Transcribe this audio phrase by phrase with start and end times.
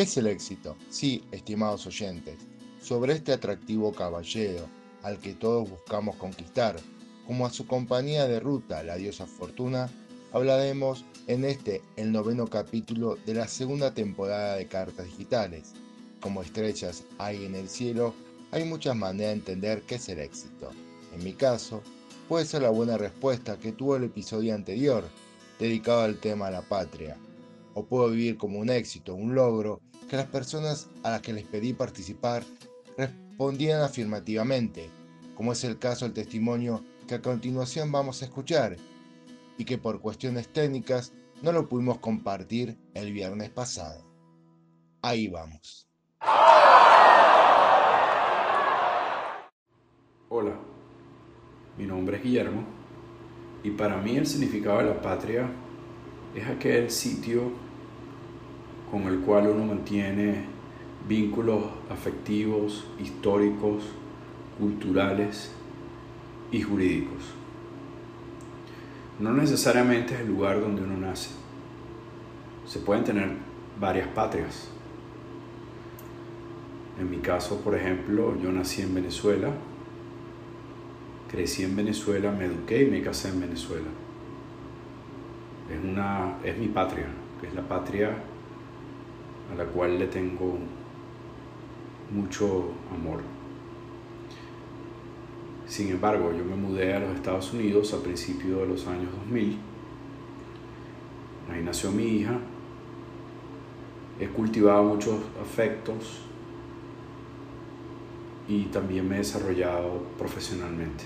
[0.00, 0.78] ¿Qué es el éxito?
[0.88, 2.36] Sí, estimados oyentes,
[2.80, 4.64] sobre este atractivo caballero
[5.02, 6.76] al que todos buscamos conquistar,
[7.26, 9.90] como a su compañía de ruta, la diosa Fortuna,
[10.32, 15.74] hablaremos en este, el noveno capítulo de la segunda temporada de Cartas Digitales.
[16.22, 18.14] Como estrellas hay en el cielo,
[18.52, 20.70] hay muchas maneras de entender qué es el éxito.
[21.14, 21.82] En mi caso,
[22.26, 25.04] puede ser la buena respuesta que tuvo el episodio anterior,
[25.58, 27.18] dedicado al tema de la patria.
[27.74, 31.44] O puedo vivir como un éxito, un logro, que las personas a las que les
[31.44, 32.44] pedí participar
[32.96, 34.90] respondían afirmativamente,
[35.34, 38.76] como es el caso del testimonio que a continuación vamos a escuchar,
[39.58, 44.04] y que por cuestiones técnicas no lo pudimos compartir el viernes pasado.
[45.02, 45.86] Ahí vamos.
[50.28, 50.58] Hola,
[51.76, 52.64] mi nombre es Guillermo
[53.62, 55.50] y para mí el significado de la patria
[56.34, 57.52] es aquel sitio
[58.90, 60.44] con el cual uno mantiene
[61.08, 63.84] vínculos afectivos, históricos,
[64.58, 65.52] culturales
[66.50, 67.34] y jurídicos.
[69.18, 71.30] No necesariamente es el lugar donde uno nace.
[72.66, 73.30] Se pueden tener
[73.78, 74.68] varias patrias.
[76.98, 79.50] En mi caso, por ejemplo, yo nací en Venezuela,
[81.30, 83.88] crecí en Venezuela, me eduqué y me casé en Venezuela.
[85.70, 87.06] Es, una, es mi patria,
[87.40, 88.16] que es la patria
[89.52, 90.58] a la cual le tengo
[92.10, 93.20] mucho amor.
[95.66, 99.56] Sin embargo, yo me mudé a los Estados Unidos a principios de los años 2000.
[101.52, 102.38] Ahí nació mi hija.
[104.18, 106.22] He cultivado muchos afectos
[108.48, 111.04] y también me he desarrollado profesionalmente.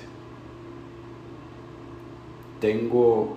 [2.61, 3.37] Tengo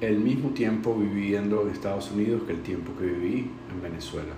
[0.00, 4.32] el mismo tiempo viviendo en Estados Unidos que el tiempo que viví en Venezuela.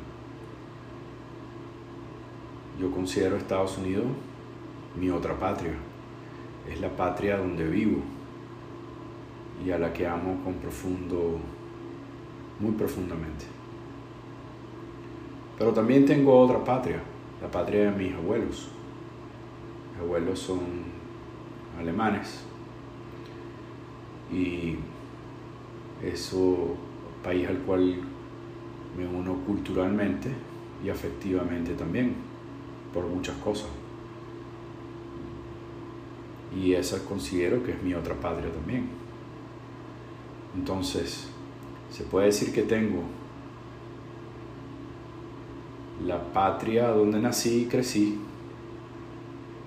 [2.80, 4.06] Yo considero Estados Unidos
[4.98, 5.74] mi otra patria.
[6.68, 8.00] Es la patria donde vivo
[9.64, 11.38] y a la que amo con profundo,
[12.58, 13.44] muy profundamente.
[15.58, 17.02] Pero también tengo otra patria,
[17.42, 18.70] la patria de mis abuelos.
[19.92, 20.60] Mis abuelos son
[21.78, 22.44] alemanes
[24.32, 24.76] y
[26.02, 26.76] eso
[27.22, 27.96] país al cual
[28.96, 30.30] me uno culturalmente
[30.84, 32.14] y afectivamente también
[32.92, 33.68] por muchas cosas
[36.56, 38.88] y esa considero que es mi otra patria también.
[40.56, 41.28] Entonces,
[41.90, 43.02] se puede decir que tengo
[46.04, 48.18] la patria donde nací y crecí,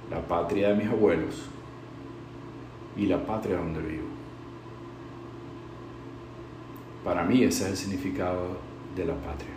[0.09, 1.43] la patria de mis abuelos
[2.97, 4.12] y la patria donde vivo.
[7.03, 8.59] Para mí ese es el significado
[8.95, 9.51] de la patria.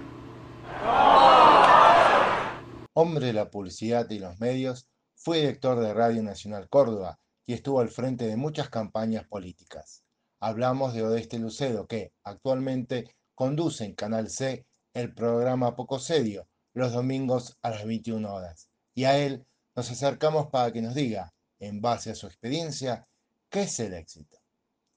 [2.92, 7.78] Hombre de la publicidad y los medios, fue director de Radio Nacional Córdoba y estuvo
[7.78, 10.02] al frente de muchas campañas políticas.
[10.40, 16.92] Hablamos de Odeste Lucedo, que actualmente conduce en Canal C el programa Poco Sedio los
[16.92, 18.68] domingos a las 21 horas.
[18.92, 19.46] Y a él
[19.76, 23.06] nos acercamos para que nos diga, en base a su experiencia,
[23.48, 24.36] qué es el éxito.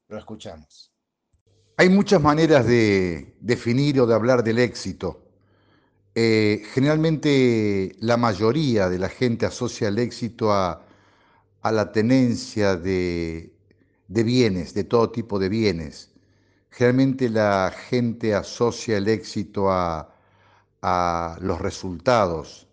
[0.07, 0.88] Lo escuchamos.
[1.79, 5.21] Hay muchas maneras de definir o de hablar del éxito.
[6.13, 10.81] Eh, generalmente la mayoría de la gente asocia el éxito a,
[11.63, 13.53] la tenencia de,
[14.09, 16.11] bienes, de todo tipo de bienes.
[16.69, 20.13] Generalmente la gente asocia el éxito a,
[21.39, 22.67] los resultados,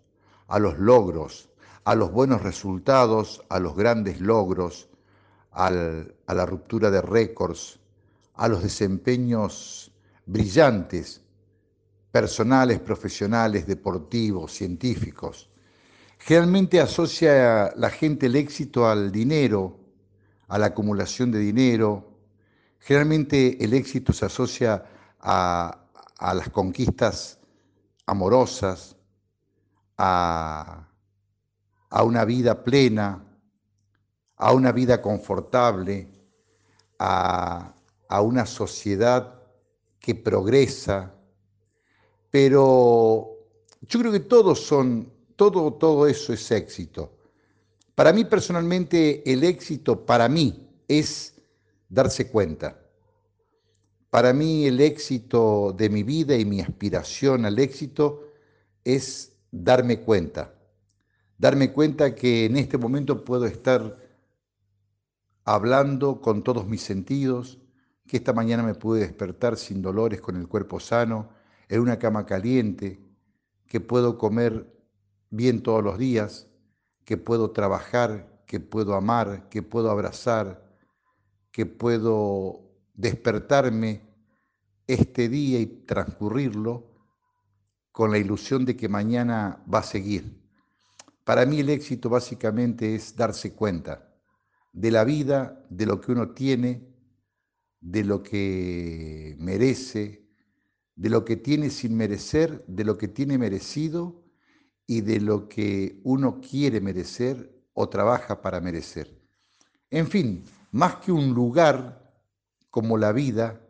[0.49, 1.49] a los logros,
[1.85, 4.89] a los buenos resultados, a los grandes logros,
[5.51, 7.76] a la ruptura de récords,
[8.37, 9.91] a los desempeños
[10.25, 11.21] brillantes
[12.11, 15.49] personales, profesionales, deportivos, científicos.
[16.19, 19.79] Generalmente asocia la gente el éxito al dinero,
[20.47, 22.17] a la acumulación de dinero.
[22.79, 24.85] Generalmente el éxito se asocia
[25.19, 25.83] a,
[26.19, 27.39] las conquistas
[28.05, 28.95] amorosas,
[29.97, 30.87] a,
[32.03, 33.23] una vida plena,
[34.37, 36.07] a una vida confortable,
[36.99, 37.73] a,
[38.09, 39.41] a una sociedad
[39.99, 41.13] que progresa,
[42.31, 43.37] pero
[43.81, 47.17] yo creo que todos son, todo, todo eso es éxito.
[47.95, 51.33] Para mí personalmente el éxito, para mí, es
[51.89, 52.79] darse cuenta.
[54.09, 58.23] Para mí el éxito de mi vida y mi aspiración al éxito
[58.83, 60.53] es darme cuenta.
[61.37, 63.97] Darme cuenta que en este momento puedo estar
[65.43, 67.59] hablando con todos mis sentidos,
[68.07, 71.29] que esta mañana me pude despertar sin dolores, con el cuerpo sano,
[71.67, 72.99] en una cama caliente,
[73.67, 74.65] que puedo comer
[75.29, 76.47] bien todos los días,
[77.03, 80.73] que puedo trabajar, que puedo amar, que puedo abrazar,
[81.51, 82.61] que puedo
[82.93, 84.01] despertarme
[84.87, 86.85] este día y transcurrirlo
[87.91, 90.41] con la ilusión de que mañana va a seguir.
[91.23, 94.07] Para mí el éxito básicamente es darse cuenta
[94.71, 96.87] de la vida, de lo que uno tiene,
[97.79, 100.27] de lo que merece,
[100.95, 104.23] de lo que tiene sin merecer, de lo que tiene merecido
[104.85, 109.21] y de lo que uno quiere merecer o trabaja para merecer.
[109.91, 112.03] En fin, más que un lugar
[112.69, 113.61] como la vida,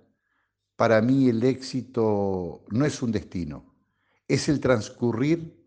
[0.76, 3.76] para mí el éxito no es un destino,
[4.28, 5.58] es el transcurrir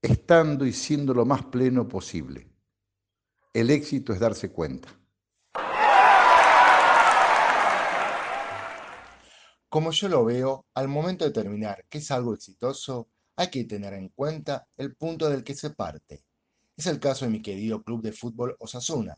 [0.00, 2.50] estando y siendo lo más pleno posible.
[3.52, 4.88] El éxito es darse cuenta.
[9.70, 13.94] Como yo lo veo, al momento de terminar que es algo exitoso, hay que tener
[13.94, 16.24] en cuenta el punto del que se parte.
[16.76, 19.16] Es el caso de mi querido club de fútbol Osasuna.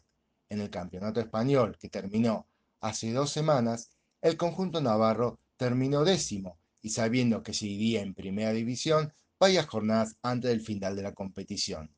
[0.51, 2.49] En el campeonato español, que terminó
[2.83, 8.53] hace dos semanas, el conjunto navarro terminó décimo y sabiendo que se iría en primera
[8.53, 9.11] división
[9.41, 11.97] varias jornadas antes del final de la competición.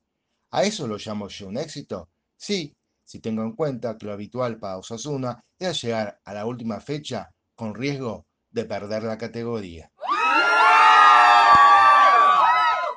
[0.53, 2.09] ¿A eso lo llamo yo un éxito?
[2.37, 2.73] Sí,
[3.05, 7.35] si tengo en cuenta que lo habitual para Osasuna era llegar a la última fecha
[7.57, 9.91] con riesgo de perder la categoría.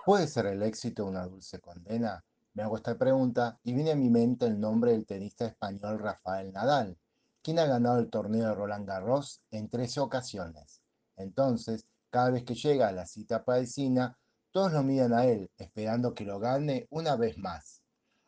[0.05, 2.23] ¿Puede ser el éxito una dulce condena?
[2.53, 6.53] Me hago esta pregunta y viene a mi mente el nombre del tenista español Rafael
[6.53, 6.95] Nadal,
[7.41, 10.81] quien ha ganado el torneo de Roland Garros en 13 ocasiones.
[11.15, 14.15] Entonces, cada vez que llega a la cita parisina,
[14.51, 17.81] todos lo miran a él, esperando que lo gane una vez más,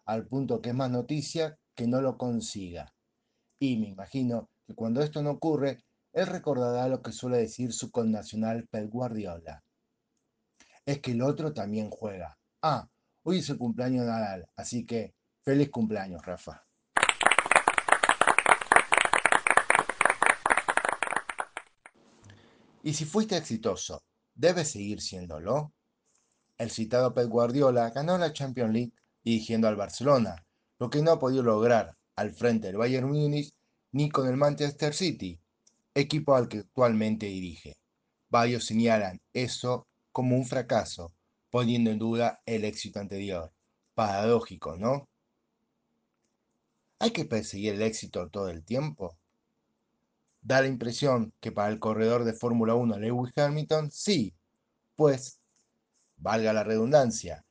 [0.05, 2.91] al punto que es más noticia que no lo consiga.
[3.59, 5.83] Y me imagino que cuando esto no ocurre,
[6.13, 9.63] él recordará lo que suele decir su connacional Pep Guardiola.
[10.85, 12.38] Es que el otro también juega.
[12.61, 12.88] Ah,
[13.23, 15.13] hoy es el cumpleaños de así que
[15.44, 16.65] feliz cumpleaños, Rafa.
[22.81, 24.03] Y si fuiste exitoso,
[24.33, 25.73] ¿debes seguir siéndolo?
[26.57, 30.45] El citado Pep Guardiola ganó la Champions League dirigiendo al Barcelona,
[30.79, 33.53] lo que no ha podido lograr al frente del Bayern Múnich
[33.91, 35.39] ni con el Manchester City,
[35.94, 37.77] equipo al que actualmente dirige.
[38.30, 41.13] Varios señalan eso como un fracaso,
[41.50, 43.51] poniendo en duda el éxito anterior.
[43.95, 45.09] Paradójico, ¿no?
[47.00, 49.18] ¿Hay que perseguir el éxito todo el tiempo?
[50.41, 54.36] Da la impresión que para el corredor de Fórmula 1 Lewis Hamilton sí,
[54.95, 55.39] pues,
[56.18, 57.45] valga la redundancia,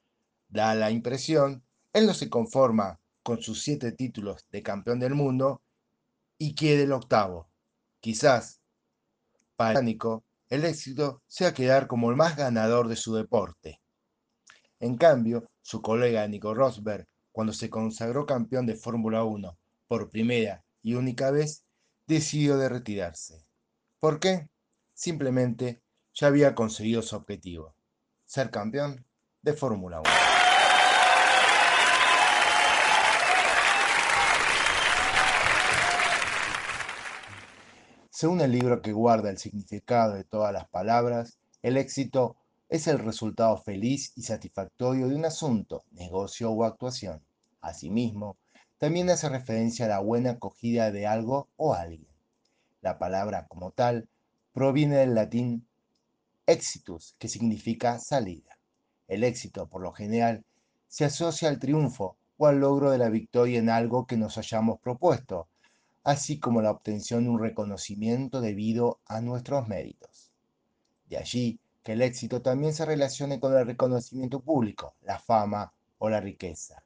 [0.48, 5.62] da la impresión, él no se conforma con sus siete títulos de campeón del mundo
[6.38, 7.48] y quiere el octavo.
[8.00, 8.60] Quizás,
[9.56, 9.98] para el
[10.50, 13.80] el éxito sea quedar como el más ganador de su deporte.
[14.80, 20.64] En cambio, su colega Nico Rosberg, cuando se consagró campeón de Fórmula 1 por primera
[20.82, 21.64] y única vez,
[22.06, 23.44] decidió de retirarse.
[24.00, 24.48] ¿Por qué?
[24.94, 25.82] Simplemente
[26.14, 27.74] ya había conseguido su objetivo,
[28.24, 29.04] ser campeón
[29.42, 30.27] de Fórmula 1.
[38.18, 42.34] Según el libro que guarda el significado de todas las palabras, el éxito
[42.68, 47.22] es el resultado feliz y satisfactorio de un asunto, negocio o actuación.
[47.60, 48.36] Asimismo,
[48.76, 52.08] también hace referencia a la buena acogida de algo o alguien.
[52.80, 54.08] La palabra como tal
[54.52, 55.68] proviene del latín
[56.44, 58.58] exitus, que significa salida.
[59.06, 60.44] El éxito, por lo general,
[60.88, 64.80] se asocia al triunfo o al logro de la victoria en algo que nos hayamos
[64.80, 65.46] propuesto,
[66.08, 70.32] así como la obtención de un reconocimiento debido a nuestros méritos.
[71.06, 76.08] De allí que el éxito también se relacione con el reconocimiento público, la fama o
[76.08, 76.82] la riqueza.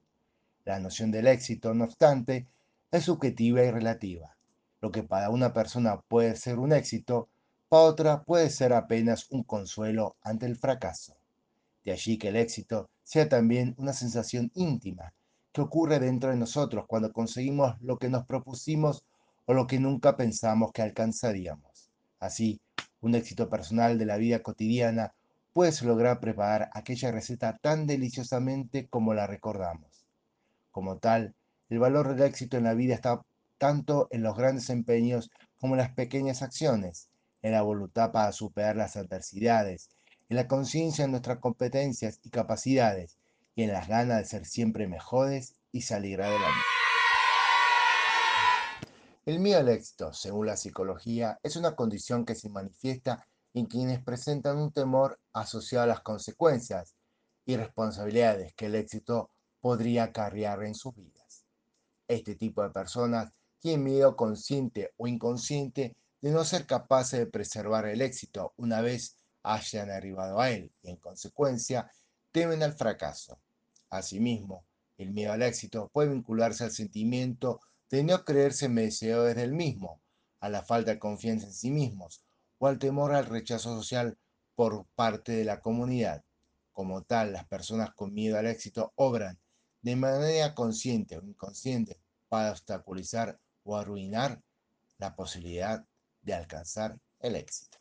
[0.65, 2.49] La noción del éxito, no obstante,
[2.91, 4.37] es subjetiva y relativa.
[4.81, 7.29] Lo que para una persona puede ser un éxito,
[7.69, 11.15] para otra puede ser apenas un consuelo ante el fracaso.
[11.85, 15.15] De allí que el éxito sea también una sensación íntima
[15.53, 19.05] que ocurre dentro de nosotros cuando conseguimos lo que nos propusimos
[19.47, 21.91] o lo que nunca pensamos que alcanzaríamos.
[22.21, 22.61] Así,
[23.01, 25.15] un éxito personal de la vida cotidiana
[25.53, 30.07] puede lograr preparar aquella receta tan deliciosamente como la recordamos.
[30.71, 31.35] Como tal,
[31.69, 33.23] el valor del éxito en la vida está
[33.59, 37.09] tanto en los grandes empeños como en las pequeñas acciones,
[37.43, 39.91] en la voluntad para superar las adversidades,
[40.29, 43.19] en la conciencia de nuestras competencias y capacidades
[43.55, 46.61] y en las ganas de ser siempre mejores y salir adelante.
[49.25, 54.03] El miedo al éxito, según la psicología, es una condición que se manifiesta y quienes
[54.03, 56.97] presentan un temor asociado a las consecuencias
[57.47, 61.45] y responsabilidades que el éxito podría acarrear en sus vidas.
[62.09, 67.87] Este tipo de personas tienen miedo consciente o inconsciente de no ser capaces de preservar
[67.87, 71.89] el éxito una vez hayan arribado a él y en consecuencia
[72.33, 73.39] temen al fracaso.
[73.89, 74.65] Asimismo,
[74.99, 77.61] el miedo al éxito puede vincularse al sentimiento
[77.93, 80.01] de no creerse merecedores del mismo,
[80.41, 82.25] a la falta de confianza en sí mismos
[82.57, 84.17] o al temor al rechazo social
[84.55, 86.25] por parte de la comunidad.
[86.73, 89.39] Como tal, las personas con miedo al éxito obran
[89.83, 94.41] de manera consciente o inconsciente para obstaculizar o arruinar
[94.97, 95.85] la posibilidad
[96.23, 97.77] de alcanzar el éxito.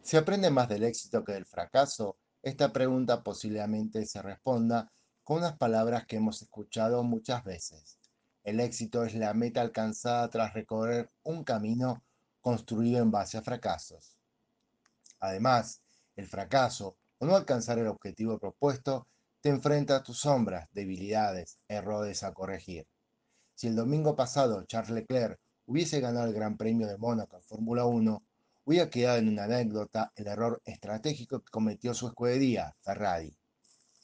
[0.00, 5.56] Si aprende más del éxito que del fracaso, esta pregunta posiblemente se responda con unas
[5.56, 7.98] palabras que hemos escuchado muchas veces.
[8.42, 12.02] El éxito es la meta alcanzada tras recorrer un camino
[12.40, 14.18] construido en base a fracasos.
[15.20, 15.82] Además,
[16.16, 19.06] el fracaso o no alcanzar el objetivo propuesto
[19.40, 22.88] te enfrenta a tus sombras, debilidades, errores a corregir.
[23.54, 27.84] Si el domingo pasado Charles Leclerc hubiese ganado el Gran Premio de Mónaco en Fórmula
[27.84, 28.22] 1,
[28.64, 33.36] hubiera quedado en una anécdota el error estratégico que cometió su escudería, Ferrari.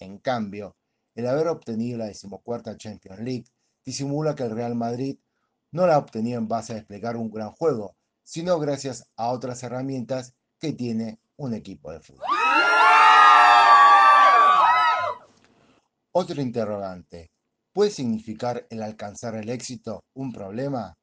[0.00, 0.76] En cambio,
[1.14, 3.46] el haber obtenido la decimocuarta Champions League
[3.84, 5.18] disimula que el Real Madrid
[5.70, 9.62] no la ha obtenido en base a desplegar un gran juego, sino gracias a otras
[9.62, 12.26] herramientas que tiene un equipo de fútbol.
[16.12, 17.30] Otro interrogante.
[17.72, 20.96] ¿Puede significar el alcanzar el éxito un problema?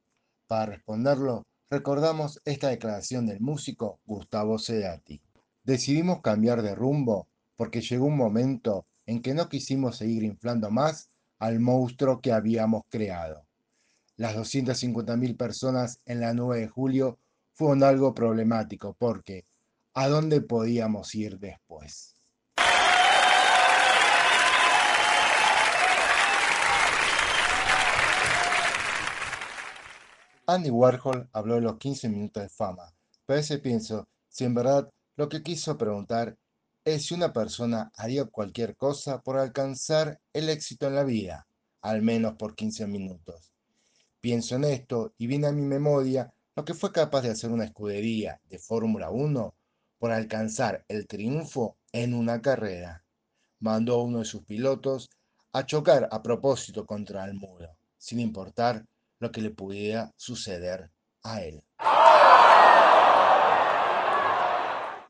[0.48, 5.22] Para responderlo, recordamos esta declaración del músico Gustavo Cerati.
[5.64, 11.10] Decidimos cambiar de rumbo porque llegó un momento en que no quisimos seguir inflando más
[11.40, 13.46] al monstruo que habíamos creado.
[14.18, 17.20] Las 250.000 personas en la 9 de julio
[17.54, 19.46] fueron algo problemático porque
[19.94, 22.15] ¿a dónde podíamos ir después?
[30.48, 32.94] Andy Warhol habló de los 15 minutos de fama,
[33.26, 36.38] pero ese pienso si en verdad lo que quiso preguntar
[36.84, 41.48] es si una persona haría cualquier cosa por alcanzar el éxito en la vida,
[41.82, 43.52] al menos por 15 minutos.
[44.22, 47.66] Pienso en esto y viene a mi memoria lo que fue capaz de hacer una
[47.66, 49.56] escudería de Fórmula 1
[49.98, 53.04] por alcanzar el triunfo en una carrera.
[53.62, 55.10] Mandó a uno de sus pilotos
[55.54, 58.86] a chocar a propósito contra el muro, sin importar
[59.20, 60.92] lo que le pudiera suceder
[61.24, 61.64] a él.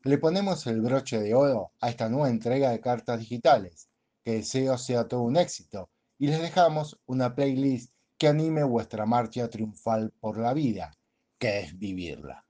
[0.04, 3.88] Le ponemos el broche de oro a esta nueva entrega de cartas digitales.
[4.24, 9.48] Que deseo sea todo un éxito y les dejamos una playlist que anime vuestra marcha
[9.48, 10.92] triunfal por la vida,
[11.38, 12.46] que es vivirla.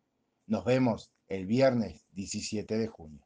[0.47, 3.26] Nos vemos el viernes 17 de junio.